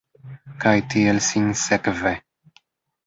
[0.63, 2.15] Kaj tiel sinsekve.